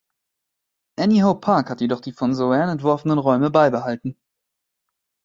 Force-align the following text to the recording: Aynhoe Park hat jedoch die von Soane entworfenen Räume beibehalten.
Aynhoe 0.97 1.39
Park 1.39 1.69
hat 1.69 1.79
jedoch 1.79 2.01
die 2.01 2.11
von 2.11 2.33
Soane 2.33 2.71
entworfenen 2.71 3.19
Räume 3.19 3.51
beibehalten. 3.51 4.17